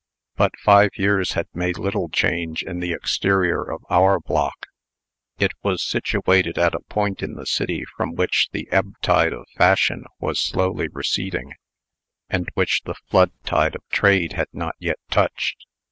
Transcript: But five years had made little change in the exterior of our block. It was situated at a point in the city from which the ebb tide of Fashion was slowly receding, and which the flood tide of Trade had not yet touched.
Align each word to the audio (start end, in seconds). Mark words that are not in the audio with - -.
But 0.35 0.57
five 0.57 0.89
years 0.95 1.33
had 1.33 1.45
made 1.53 1.77
little 1.77 2.09
change 2.09 2.63
in 2.63 2.79
the 2.79 2.91
exterior 2.91 3.61
of 3.61 3.83
our 3.87 4.19
block. 4.19 4.65
It 5.37 5.51
was 5.61 5.83
situated 5.83 6.57
at 6.57 6.73
a 6.73 6.79
point 6.79 7.21
in 7.21 7.35
the 7.35 7.45
city 7.45 7.83
from 7.95 8.15
which 8.15 8.49
the 8.51 8.67
ebb 8.71 8.93
tide 9.03 9.31
of 9.33 9.45
Fashion 9.57 10.05
was 10.19 10.39
slowly 10.39 10.87
receding, 10.87 11.53
and 12.31 12.49
which 12.55 12.81
the 12.85 12.95
flood 12.95 13.29
tide 13.43 13.75
of 13.75 13.83
Trade 13.91 14.33
had 14.33 14.47
not 14.51 14.73
yet 14.79 14.97
touched. 15.11 15.67